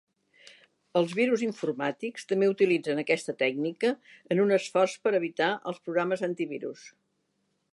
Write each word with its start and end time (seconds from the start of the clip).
Els 1.01 1.11
virus 1.17 1.41
informàtics 1.47 2.25
també 2.31 2.49
utilitzen 2.53 3.01
aquesta 3.03 3.35
tècnica 3.43 3.91
en 4.37 4.41
un 4.47 4.55
esforç 4.57 4.97
per 5.05 5.13
evitar 5.19 5.51
els 5.73 5.85
programes 5.89 6.25
antivirus. 6.31 6.87